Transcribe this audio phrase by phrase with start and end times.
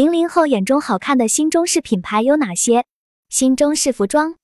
[0.00, 2.86] 零零后眼中好看的新中式品牌有哪些？
[3.28, 4.36] 新中式服装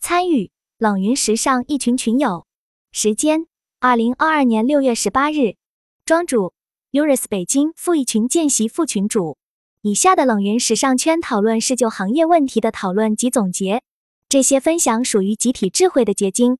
[0.00, 2.46] 参与冷云时尚一群群友，
[2.92, 3.44] 时间
[3.78, 5.56] 二零二二年六月十八日，
[6.06, 6.54] 庄主
[6.92, 9.36] Uris 北京副一群见习副群主。
[9.82, 13.82] 以下的冷云时尚圈讨论是就行业问题的讨论及总结，
[14.30, 16.56] 这些分享属于集体智慧的结晶，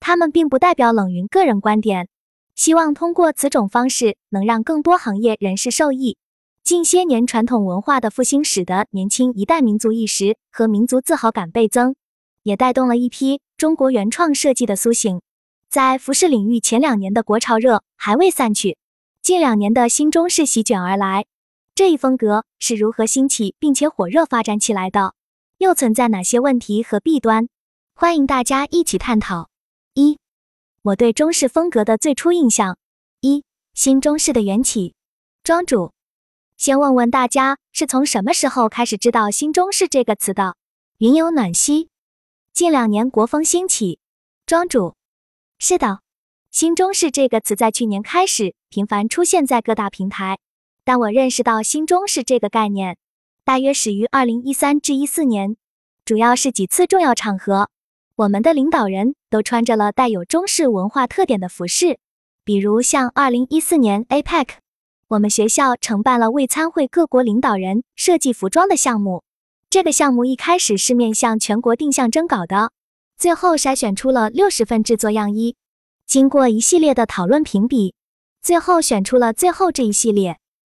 [0.00, 2.08] 他们并不代表冷云个人观点。
[2.56, 6.16] 希望通过此种方式，能让更多行业人士受益。
[6.64, 11.96] 近些年，传统文化的复兴使得年轻一代民族意识和民族自豪感倍增，
[12.44, 15.20] 也带动了一批中国原创设计的苏醒。
[15.68, 18.78] 在服饰领域，前两年的国潮热还未散去，
[19.22, 21.26] 近两年的新中式席卷而来。
[21.74, 25.14] 这一风格是如何兴起并且火热发展起来的？
[25.58, 27.48] 又存在哪些问题和弊端？
[27.96, 29.48] 欢迎大家一起探讨。
[29.94, 30.16] 一、
[30.82, 32.78] 我对中式风格的最初印象。
[33.20, 33.44] 一、
[33.74, 34.94] 新中式的缘起。
[35.42, 35.90] 庄主。
[36.62, 40.54] 先问问大家是从什么时候开始知道“新中式”这个词的？
[40.98, 41.88] 云有暖溪。
[42.54, 43.98] 近两年国风兴起，
[44.46, 44.94] 庄主
[45.58, 46.02] 是的
[46.52, 50.38] ，“新中式”这个词在去年开始频繁出现在各大平台。
[50.84, 52.96] 但我认识到“新中式”这个概念，
[53.44, 55.56] 大约始于二零一三至一四年，
[56.04, 57.70] 主要是几次重要场合，
[58.14, 61.98] 我们的领导人都穿着了带有中式文化特点的服饰，
[62.44, 64.46] 比如像二零一四年 APEC。
[65.12, 69.22] 我们学校承办了为参会各国领导人设计服装的项目。
[69.68, 72.72] 这个项目一开始是面向全国定向征稿的，
[73.18, 75.54] 最后筛选出了六十份制作样衣。
[76.06, 77.94] 经过一系列的讨论评比，
[78.40, 80.38] 最后选出了最后这一系列，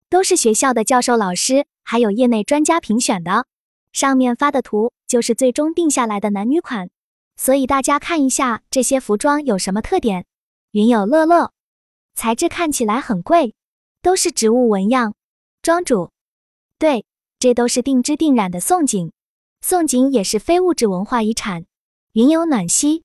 [0.09, 3.45] 都是学校的教授、老师还有业内专家评选的。
[3.93, 6.89] 上面发的图就是最终定下来的男女款，
[7.37, 10.25] 所以大家看一下这些服装有什么特点。
[10.71, 11.53] 云有乐乐，
[12.15, 13.55] 材质看起来很贵。
[14.03, 15.15] 都是植物纹样，
[15.63, 16.11] 庄主，
[16.77, 17.07] 对，
[17.39, 19.13] 这都是定织定染的宋锦，
[19.61, 21.67] 宋锦也是非物质文化遗产。
[22.15, 23.05] 云有暖溪，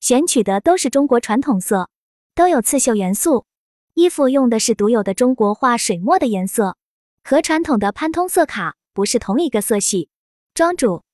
[0.00, 1.88] 选取的都是中国传统色，
[2.34, 3.46] 都有刺绣元素，
[3.94, 6.76] 衣服用的是独有的中国画水墨的颜色，
[7.22, 10.08] 和传统的潘通色卡不是同一个色系。
[10.52, 11.04] 庄主，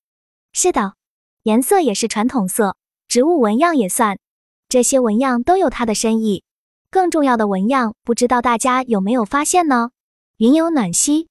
[0.54, 0.94] 是的，
[1.42, 2.74] 颜色也是传统色，
[3.06, 4.18] 植物纹样也算，
[4.66, 6.42] 这些纹样都有它的深意。
[6.90, 9.90] 更重要的纹样，不知道大家有没有发现呢？
[10.38, 11.28] 云游暖溪，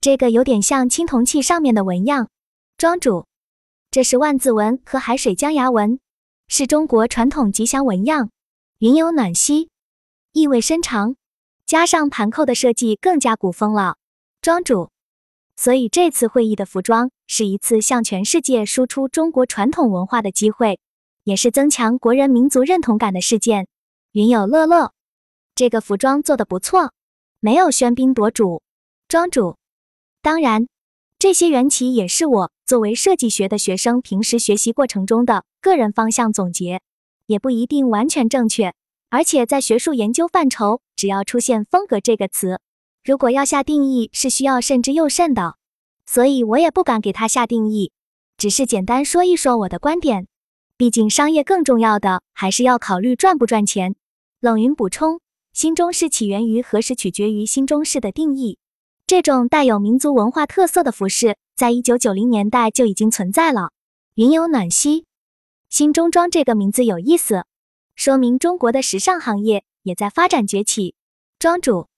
[0.00, 2.28] 这个有点像青铜器上面的纹样。
[2.76, 3.26] 庄主，
[3.92, 6.00] 这是万字纹和海水江崖纹，
[6.48, 8.30] 是中国传统吉祥纹样。
[8.80, 9.70] 云游暖溪，
[10.32, 11.14] 意味深长，
[11.64, 13.98] 加上盘扣的设计更加古风了。
[14.42, 14.90] 庄主，
[15.56, 20.80] 所以这次会议的服装是一次向全世界输出中国传统文化的机会，
[21.22, 23.68] 也是增强国人民族认同感的事件。
[24.12, 24.94] 云有乐乐，
[25.54, 26.92] 这个服装做的不错，
[27.40, 28.62] 没有喧宾夺主。
[29.06, 29.58] 庄主，
[30.22, 30.66] 当然，
[31.18, 36.80] 这些缘起也是我作为设计学的学生平时学习过程中的个人方向总结，
[37.26, 38.74] 也不一定完全正确。
[39.10, 42.60] 而且在学术研究范畴，只要出现“风格”这个词，
[43.04, 45.56] 如果要下定义，是需要慎之又慎的。
[46.06, 47.92] 所以我也不敢给他下定义，
[48.38, 50.28] 只是简单说一说我的观点。
[50.78, 53.96] 毕竟商业更重要的还是要考虑赚不赚钱。
[54.38, 55.18] 冷云补充：
[55.52, 58.58] 新中式起源于何时，取决于新中式的定义。
[59.04, 63.72] 这种带有民族文化特色的服饰，在一九九零年代就已经存在了。
[64.14, 65.04] 云有暖溪，
[65.68, 67.44] 新中装这个名字有意思，
[67.96, 70.94] 说明中国的时尚行业也在发展崛起。
[71.40, 71.88] 庄主，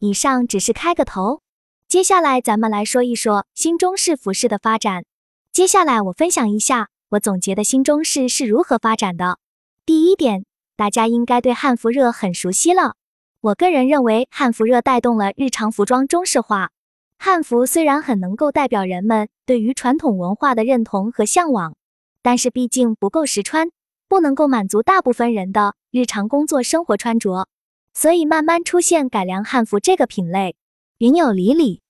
[0.00, 1.42] 以上只是开个头，
[1.88, 5.04] 接下来咱们来说一说新中式服饰的发展。
[5.52, 6.88] 接下来我分享一下。
[7.16, 9.38] 我总结的新中式是如何发展的？
[9.86, 10.44] 第一点，
[10.76, 12.94] 大家应该对汉服热很熟悉了。
[13.40, 16.72] 我个人认为，汉服热带动了日常服装中式化。
[17.18, 21.74] 汉服虽然很能够代表人们对于传统文化的认同和向往，
[22.20, 23.70] 但是毕竟不够实穿，
[24.08, 27.48] 不能够满足大部分人的日常工作生活穿着，
[27.94, 30.54] 所以慢慢出现改良汉服这个品类。
[30.98, 31.80] 云有里里，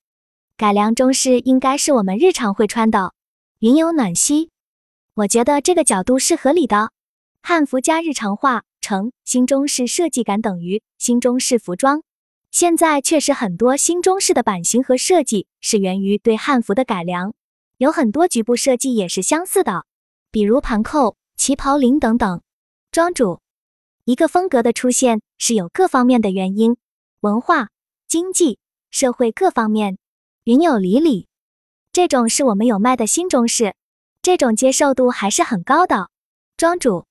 [0.57, 3.13] 改良中式应该是我们日常会穿的。
[3.59, 4.51] 云有暖溪。
[5.17, 6.91] 我觉得这个角度是合理的。
[7.41, 12.03] 汉服加日常化成新中式设计感等于新中式服装。
[12.51, 17.33] 现在确实很多新中式的版型和设计是源于对汉服的改良，
[17.79, 19.87] 有很多局部设计也是相似的，
[20.31, 22.43] 比如盘扣、旗袍领等等。
[22.93, 23.41] 庄主，
[24.05, 26.77] 一个风格的出现是有各方面的原因，
[27.21, 27.71] 文化、
[28.07, 28.59] 经济、
[28.91, 29.97] 社会各方面。
[30.45, 31.27] 云有理理，
[31.91, 33.75] 这种是我们有卖的新中式。
[34.27, 36.11] 这种接受度还是很高的，
[36.57, 37.07] 庄主，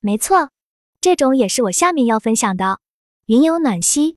[0.00, 0.50] 没错，
[1.00, 2.80] 这种也是我下面要分享的。
[3.26, 4.16] 云有暖溪，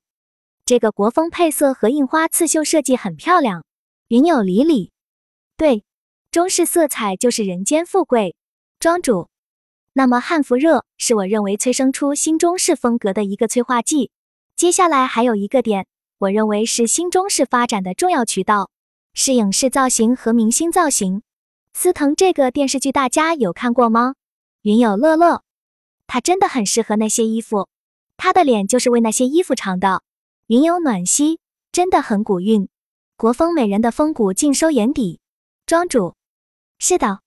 [0.64, 3.64] 这个国风配色和印花刺绣设计很漂亮。
[4.08, 4.90] 云有理理。
[5.56, 5.84] 对，
[6.32, 8.34] 中式色彩就是人间富贵。
[8.80, 9.28] 庄主，
[9.92, 14.10] 那么汉服热是我认为催生出新中式风格的一个催化剂。
[14.56, 15.86] 接下来还有一个点，
[16.18, 18.68] 我认为是新中式发展的重要渠道，
[19.14, 21.22] 是影视造型和明星造型。
[21.74, 24.14] 司藤这个电视剧大家有看过吗？
[24.62, 25.42] 云有乐乐，
[26.06, 27.68] 他真的很适合那些衣服，
[28.16, 30.02] 他的脸就是为那些衣服长的。
[30.46, 31.40] 云有暖溪，
[31.72, 32.68] 真的很古韵，
[33.16, 35.18] 国风美人的风骨尽收眼底。
[35.66, 36.14] 庄主，
[36.78, 37.20] 是的，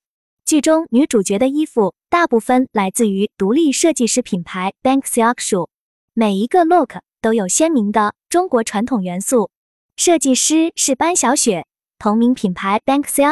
[0.46, 5.68] 剧中女主角的衣服大部分来自于独立设计师品牌 Banksy
[6.14, 9.50] 每一个 look 都有鲜明的中国传统元素。
[9.98, 11.66] 设计师是班小雪，
[11.98, 13.24] 同名品牌 Banksy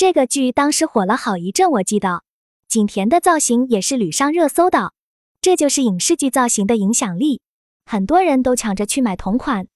[0.00, 2.22] 这个剧当时火了好一阵，我记得
[2.68, 4.94] 景甜的造型也是屡上热搜的。
[5.42, 7.42] 这就是影视剧造型的影响力。
[7.84, 9.66] 很多人都抢着去买同款。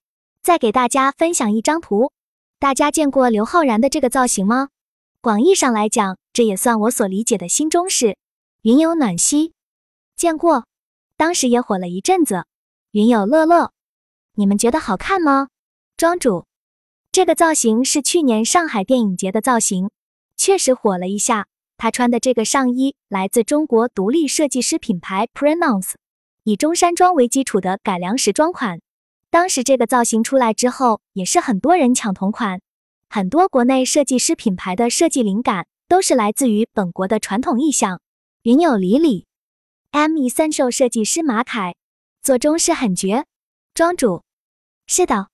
[0.41, 2.11] 再给大家分享一张图，
[2.59, 4.71] 大家见过刘昊然的这个造型吗？
[5.21, 8.17] 广义上来讲，这也算我所理解的新中式。
[8.63, 9.53] 云有暖溪
[10.17, 10.65] 见过，
[11.19, 12.47] 当时也火了一阵子。
[12.93, 13.73] 云有乐乐，
[14.37, 15.49] 你们觉得好看吗？
[15.99, 16.47] 庄主，
[17.13, 19.91] 这个造型是去年上海电影节的造型，
[20.37, 21.47] 确实火了一下。
[21.77, 25.95] 他穿的这个上衣来自中国独立设计师品牌 Pronounce。
[26.45, 28.81] 以中山装为基础的改良时装款，
[29.31, 32.61] 当时这个造型出来之后，也是很多人抢同款。
[33.09, 38.01] 很多国内设计师品牌的设计灵感都是来自于本国的传统意象。
[38.43, 39.27] 云有里里
[39.91, 41.77] ，M E 三兽设计师马凯
[42.23, 43.25] 做中式很绝。
[43.73, 44.23] 庄主，
[44.87, 45.29] 是的，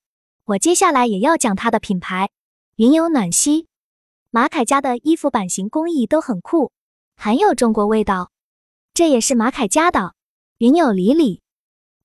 [0.44, 2.30] 我接下来也要讲他的品牌。
[2.76, 3.66] 云有暖溪，
[4.32, 6.70] 马凯家的衣服版型工艺都很酷，
[7.16, 8.30] 很有中国味道。
[8.94, 10.14] 这也是马凯家的。
[10.58, 11.42] 云有里里，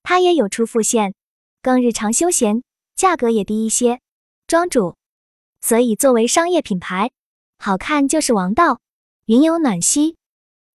[0.01, 1.13] 它也有出副线，
[1.61, 2.63] 更日常休闲，
[2.95, 4.01] 价格也低一些。
[4.47, 4.95] 庄主，
[5.61, 7.11] 所以作为商业品牌，
[7.59, 8.81] 好看就是王道。
[9.25, 10.17] 云有暖溪，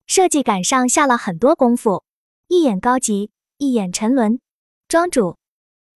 [0.07, 2.05] 设计感上下了很多功夫，
[2.47, 4.39] 一眼高级，一眼沉沦。
[4.87, 5.37] 庄主，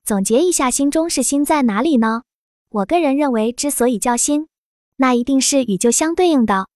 [0.03, 2.23] 总结一下，新中式新在哪里呢？
[2.69, 4.47] 我个人认为，之所以叫新，
[4.95, 6.67] 那一定是与旧相对应的，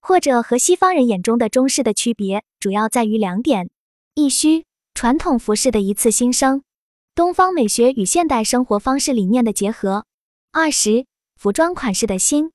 [0.00, 3.68] 或者和西方人眼中的中式的区别，主要在于两点。
[4.14, 4.64] 一需
[4.94, 6.62] 传统服饰的一次新生，
[7.14, 10.04] 东方美学与现代生活方式理念的结合；
[10.52, 11.04] 二十
[11.36, 12.50] 服装款式的新，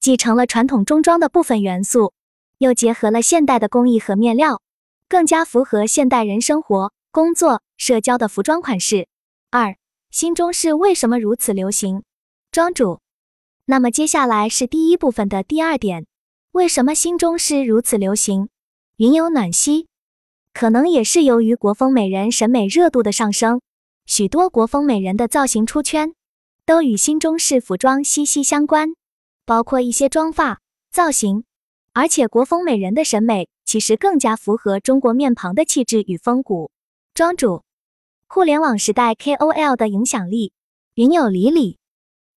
[0.00, 2.14] 继承了传统中装的部分元素，
[2.56, 4.62] 又结合了现代的工艺和面料，
[5.06, 9.06] 更加符合现代人生活、工作、社交的服装款式。
[9.50, 9.76] 二
[10.10, 12.02] 新中式为什么如此流行？
[12.50, 13.01] 庄主，
[13.72, 16.04] 那么接下来是第一部分的第二点，
[16.50, 18.50] 为什么新中式如此流行？
[18.98, 19.86] 云有暖溪。
[20.52, 23.62] 可能也是由于国风美人审美热度的上升，
[24.04, 26.12] 许多国风美人的造型出圈，
[26.66, 28.90] 都与新中式服装息息相关，
[29.46, 30.60] 包括一些妆发
[30.90, 31.44] 造型。
[31.94, 36.70] 而且国风美人的审美其实更加符合中国面庞的气质与风骨。
[37.14, 37.62] 庄主，
[38.28, 40.52] 互联网时代 KOL 的影响力，
[40.94, 41.78] 云有李李，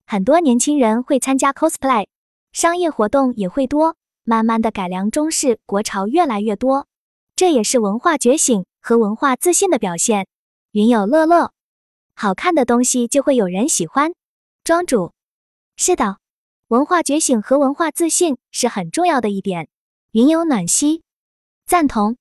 [0.08, 2.06] 很多年轻人会参加 cosplay，
[2.52, 6.88] 商业活动也会多，慢慢的改良中式国潮越来越多。
[7.36, 10.28] 这也是文化觉醒和文化自信的表现。
[10.72, 11.52] 云有乐乐，
[12.14, 14.14] 好看的东西就会有人喜欢。
[14.64, 15.14] 庄主，
[15.76, 16.18] 是的，
[16.68, 19.68] 文化觉醒和文化自信是很重要的一点。
[20.12, 21.02] 云有暖溪，
[21.66, 22.16] 赞同。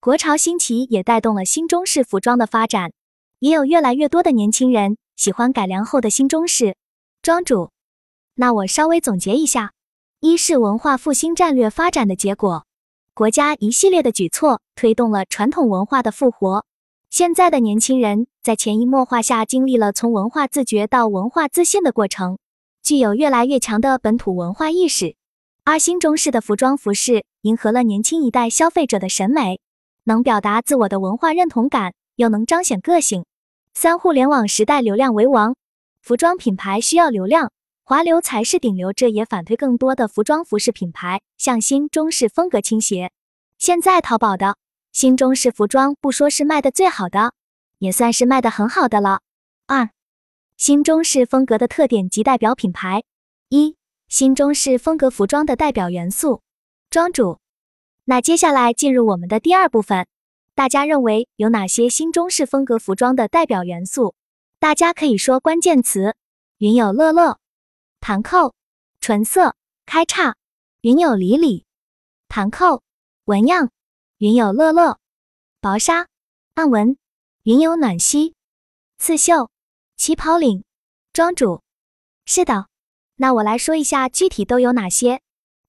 [0.00, 2.92] 国潮兴起也带动了新中式服装的发展，
[3.38, 6.76] 也有越来越多的年轻人喜欢改良后的新中式。
[7.20, 7.70] 庄主，
[8.36, 9.72] 那我稍微总结一下：
[10.20, 12.64] 一是文化复兴战略发展的结果。
[13.12, 16.64] 国家一系列的举措推动了传统文化的复活。
[17.10, 22.38] 现在的年轻人在潜移默化下经历了从文化自觉到文化自信的过程，
[22.82, 25.16] 具有越来越强的本土文化意识。
[25.64, 29.60] 二新中式的服装服饰迎合了年轻一代消费者的审美，
[30.04, 33.24] 能表达自我的文化认同感，又能彰显个性。
[33.74, 35.56] 三互联网时代流量为王，
[36.08, 37.52] 服装品牌需要流量。
[37.84, 43.12] 华流才是顶流，这也反推更多的服装服饰品牌向新中式风格倾斜。
[43.58, 44.56] 现在淘宝的
[44.90, 47.34] 新中式服装不说是卖的最好的，
[47.78, 49.20] 也算是卖的很好的了。
[49.66, 49.90] 二、
[50.56, 53.02] 新中式风格的特点及代表品牌。
[53.50, 53.76] 一、
[54.08, 56.40] 新中式风格服装的代表元素。
[56.88, 57.38] 庄主，
[58.06, 60.06] 那接下来进入我们的第二部分，
[60.54, 64.14] 大家认为有哪些新中式风格服装的代表元素？
[64.60, 66.16] 大家可以说关键词。
[66.58, 67.38] 云有乐乐。
[68.00, 68.54] 盘扣、
[69.00, 69.54] 纯色、
[69.86, 70.34] 开叉；
[70.80, 71.64] 云有里里，
[72.28, 72.82] 盘扣、
[73.24, 73.68] 纹样；
[74.18, 74.98] 云有乐乐，
[75.60, 76.08] 薄纱、
[76.54, 76.96] 暗纹；
[77.44, 78.34] 云有暖溪，
[78.98, 79.50] 刺绣、
[79.96, 80.64] 旗袍领。
[81.12, 81.62] 庄主，
[82.26, 82.66] 是的，
[83.16, 85.20] 那我来说一下具体都有哪些。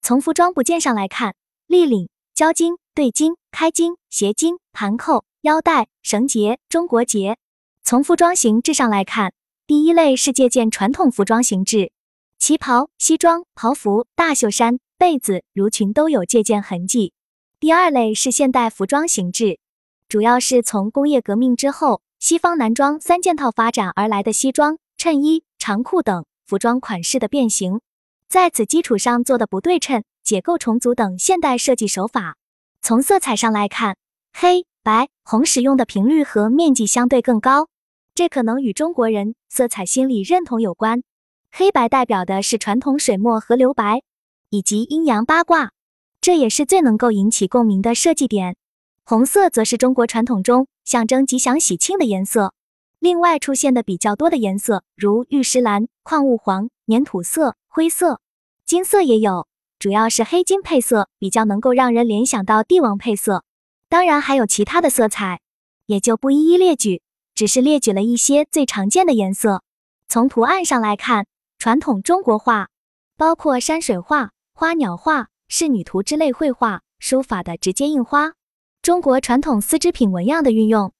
[0.01, 1.36] 从服装部件上来看，
[1.67, 7.38] 立领、交襟、对襟、开襟、斜襟、盘扣、腰带、绳结、中国结。
[7.89, 9.34] 从服装形制上来看，
[9.65, 11.91] 第一类是借鉴传统服装形制，
[12.38, 17.13] 旗袍、西装、袍服、大袖衫、被子、襦裙都有借鉴痕迹。
[17.60, 19.58] 第二类是现代服装形制，
[20.08, 27.81] 主要是从工业革命之后，西方男装三件套发展而来的西装、衬衣、长裤等服装款式的变形。
[28.27, 32.38] 在此基础上做的不对称、结构重组等现代设计手法。
[32.84, 33.98] 从色彩上来看，
[34.31, 37.67] 黑白红使用的频率和面积相对更高，
[38.19, 41.03] 这可能与中国人色彩心理认同有关。
[41.53, 44.01] 黑白代表的是传统水墨和留白
[44.49, 45.71] 以及阴阳八卦，
[46.19, 48.57] 这也是最能够引起共鸣的设计点。
[49.05, 52.53] 红色则是中国传统中象征吉祥喜庆的颜色。
[52.99, 57.55] 另外出现的比较多的颜色，如玉石蓝、矿物黄、粘土色。
[57.69, 58.19] 灰色、
[58.65, 59.47] 金色也有，
[59.79, 63.45] 主要是黑金配色比较能够让人联想到帝王配色。
[63.88, 65.39] 当然还有其他的色彩，
[65.85, 67.01] 也就不一一列举，
[67.39, 69.63] 只是列举了一些最常见的颜色。
[70.10, 71.25] 从图案上来看，
[71.58, 72.67] 传统中国画
[73.15, 78.34] 包括山水画、花鸟画、仕女图之类绘画、书法的直接印花，
[78.81, 80.91] 中国传统丝织品纹样的运用，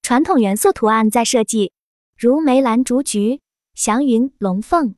[0.00, 1.72] 传统元素图案在设计，
[2.16, 3.40] 如梅兰竹菊、
[3.74, 4.94] 祥云龙凤。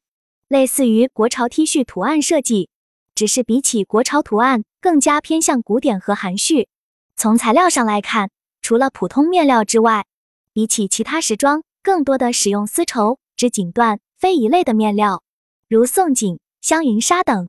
[0.49, 2.69] 类似于国潮 T 恤图案设计，
[3.14, 6.69] 只是比起国潮图案更加偏向古典和含蓄。
[7.16, 8.30] 从材料上来看，
[8.61, 10.04] 除了普通面料之外，
[10.52, 15.23] 比起其他时装，更多的使用丝绸、织锦缎、非遗类的面料，
[15.69, 17.49] 如宋锦、香云纱等。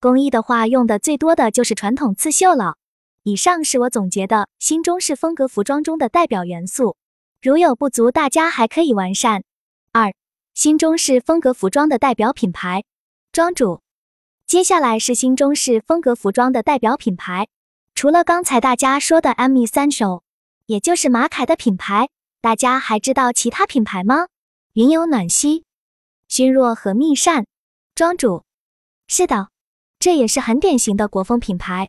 [0.00, 2.76] 工艺的话，用的最多的就是传统刺绣了。
[3.22, 6.96] 以上是我总结的新中式风格服装中的代表元素，
[7.40, 9.44] 如有不足，大家还可以完善。
[9.92, 10.12] 二。
[10.54, 12.84] 新中式风格服装的代表品牌，
[13.32, 13.80] 庄主。
[14.46, 17.48] 接下来是新中式风格服装的代表品牌。
[17.94, 20.22] 除了刚才大家说的 ME 三手
[20.66, 22.10] 也就是马凯的品牌，
[22.42, 24.26] 大家还知道其他品牌吗？
[24.72, 25.64] 云游暖溪、
[26.26, 27.46] 熏若和蜜扇。
[27.94, 28.42] 庄主，
[29.06, 29.50] 是的，
[30.00, 31.88] 这也是很典型的国风品牌。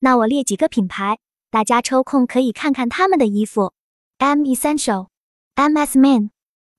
[0.00, 1.18] 那我列几个品牌，
[1.48, 3.72] 大家抽空可以看看他们的衣服。
[4.18, 6.30] M Essential，MS Man。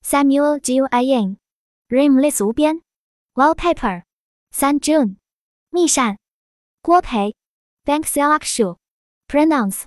[0.03, 2.83] Samuel G U I N，Rimless 无边
[3.33, 5.15] ，Wallpaper，Sun June，
[5.71, 6.19] 密扇，
[6.83, 7.35] 郭培
[7.83, 8.77] Banks Luxury、
[9.27, 9.85] Pronounce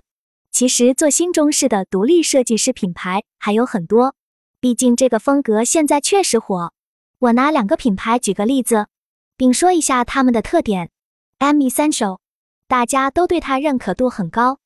[0.50, 4.14] 其实做新中式的独立设计师品牌还有很多，
[4.60, 6.72] 毕竟这个风格现在确实火。
[7.20, 8.86] 我拿两个品牌举个例子，
[9.36, 10.90] 并说一下他们的特点。
[11.38, 12.18] M Essential，
[12.66, 14.58] 大家都对它认可度很高，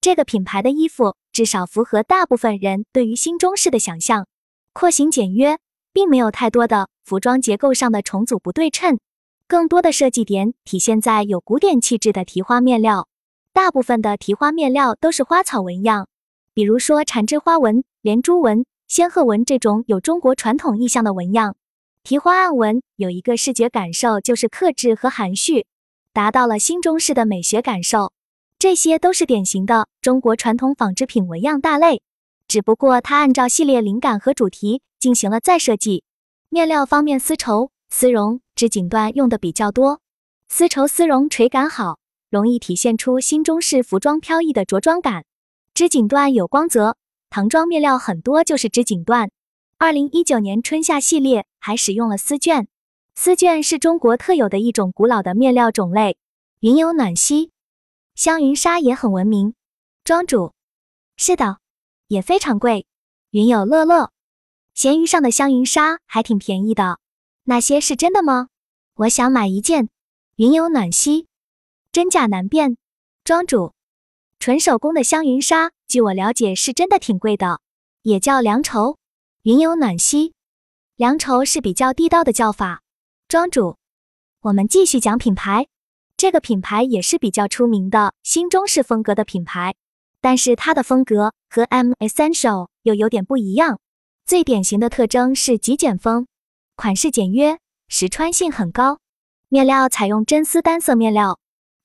[0.00, 4.26] 这个品牌的衣服至少符合大部分人对于新中式的想象。
[4.72, 5.58] 廓形简约，
[5.92, 9.00] 并没有太多的服装结构上的重组不对称，
[9.48, 13.08] 更多的设计点体现在有古典气质的提花面料。
[13.52, 16.08] 大部分的提花面料都是花草纹样，
[16.54, 21.56] 比如说缠枝花纹、连珠纹、仙鹤纹这种有中国传统意象的纹样。
[22.02, 25.66] 提花暗纹有一个视觉感受，就是克制和含蓄，
[26.12, 28.12] 达到了新中式的美学感受。
[28.58, 32.02] 这些都是典型的中国传统纺织品纹样大类。
[32.48, 36.02] 只不过它按照系列灵感和主题进行了再设计。
[36.48, 40.00] 面料方面，丝绸、丝绒、织锦缎用的比较多。
[40.48, 41.99] 丝绸、丝绒垂感好，
[42.30, 45.26] 容易体现出新中式服装飘逸的着装感。
[45.74, 46.96] 织锦缎有光泽，
[47.28, 49.28] 唐装面料很多就是织锦缎。
[49.76, 52.66] 二零一九年春夏系列还使用了丝绢，
[53.14, 56.16] 丝绢是中国特有的一种古老的面料种类。
[56.60, 57.50] 云有暖溪，
[58.14, 59.54] 香云纱也很闻名。
[60.04, 60.52] 庄主，
[61.16, 61.58] 是的。
[62.08, 62.86] 也非常贵，
[63.30, 64.10] 云有乐乐，
[64.74, 66.98] 闲鱼上的香云纱还挺便宜的，
[67.44, 68.48] 那些是真的吗？
[68.96, 69.88] 我想买一件。
[70.34, 71.28] 云有暖溪，
[71.92, 72.76] 真假难辨。
[73.24, 73.72] 庄主，
[74.38, 77.60] 纯手工的香云纱，据我了解是真的挺贵的，
[78.02, 78.96] 也叫凉绸。
[79.42, 80.32] 云有暖溪，
[80.94, 82.82] 凉绸是比较地道的叫法。
[83.26, 83.76] 庄主，
[84.42, 85.66] 我们继续讲品牌，
[86.16, 89.74] 这个品牌也是比较出名的新中式风格的品牌。
[90.20, 93.80] 但是它的风格和 M Essential 又有点不一样，
[94.26, 96.28] 最典型的特征是极简风，
[96.76, 99.00] 款式简约，实穿性很高，
[99.48, 101.38] 面料采用真丝单色面料，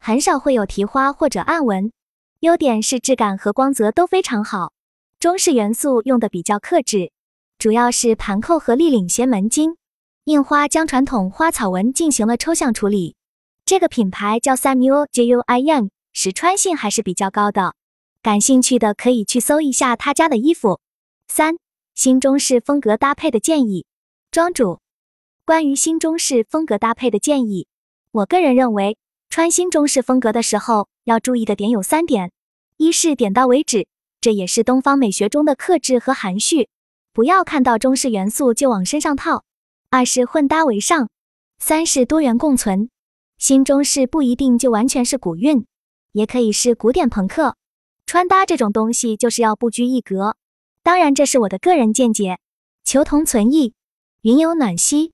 [0.08, 1.92] 很少会有提花或者暗纹，
[2.42, 4.72] 优点是质感和光泽都非常好，
[5.18, 7.12] 中式元素用的比较克制，
[7.58, 9.78] 主要是盘扣和立领斜门襟，
[10.26, 13.16] 印花将传统花草纹进行了抽象处理。
[13.66, 17.74] 这个品牌叫 Samuel J U I N，实穿性还是比较高的。
[18.22, 20.80] 感兴趣的可以去搜一下他家的衣服。
[21.28, 21.56] 三
[21.96, 23.88] 新中式风格搭配的建议，
[24.30, 24.82] 庄主
[25.46, 27.68] 关于新中式风格搭配的建议，
[28.12, 29.00] 我个人认为，
[29.36, 32.32] 穿新中式风格的时候要注意的点有三点：
[32.78, 33.86] 一是点到为止，
[34.22, 36.70] 这也是东方美学中的克制和含蓄，
[37.12, 39.42] 不要看到中式元素就往身上套；
[39.90, 41.08] 二是混搭为上；
[41.60, 42.90] 三是多元共存。
[43.38, 45.66] 新中式不一定就完全是古韵，
[46.14, 47.58] 也可以是古典朋克。
[48.06, 50.38] 穿搭这种东西就是要不拘一格，
[50.82, 52.40] 当然这是我的个人见解。
[52.86, 53.74] 求同存异，
[54.22, 55.12] 云有暖兮，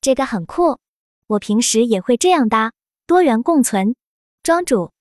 [0.00, 0.78] 这个很酷，
[1.26, 2.72] 我平时也会这样搭。
[3.10, 3.96] 多元共存，
[4.40, 4.92] 庄主，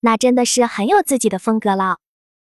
[0.00, 1.98] 那真的是很有自己的风格了。